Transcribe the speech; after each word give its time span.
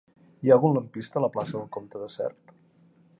Hi 0.45 0.51
ha 0.51 0.55
algun 0.55 0.73
lampista 0.77 1.21
a 1.21 1.23
la 1.25 1.31
plaça 1.37 1.55
del 1.59 1.69
Comte 1.77 2.05
de 2.05 2.11
Sert? 2.17 2.59